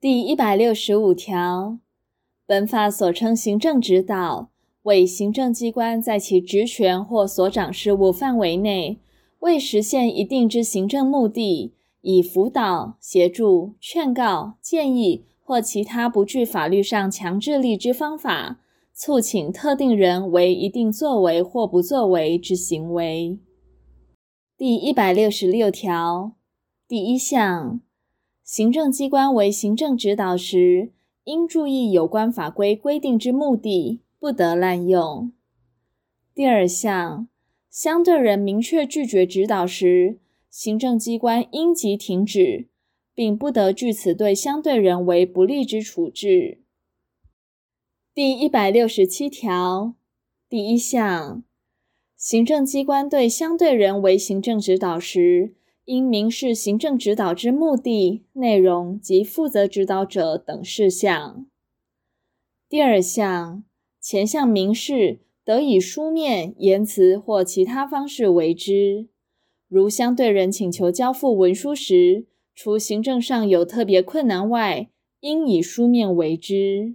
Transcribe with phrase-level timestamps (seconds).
[0.00, 1.76] 第一百六十五条，
[2.46, 4.48] 本法所称行政指导，
[4.84, 8.98] 为行政机关在其职权或所掌事务范围内，
[9.40, 18.58] 为实现一定之行政目的，以辅导、协助、劝告、建议或其他不具法律上强制力之方法，
[18.94, 23.38] 促请特定人为一定作为或不作为之行为。
[24.56, 26.32] 第一百六十六条
[26.88, 27.82] 第一项，
[28.52, 30.90] 行政机关为行政指导时，
[31.22, 35.30] 应注意有关法规规定之目的，不得滥用。
[36.34, 37.28] 第二项，
[37.70, 40.18] 相对人明确拒绝指导时，
[40.50, 42.66] 行政机关应即停止，
[43.14, 46.58] 并不得据此对相对人为不利之处置。
[48.12, 49.94] 第一百六十七条
[50.48, 51.44] 第一项。
[52.16, 55.54] 行政机关对相对人为行政指导时，
[55.90, 61.44] 应明示行政指导之目的、内容及负责指导者等事项。
[62.68, 63.64] 第二项，
[64.00, 69.08] 前项明示得以书面、言辞或其他方式为之。
[69.66, 76.94] 如相对人请求交付文书时，除行政上有特别困难外，应以书面为之。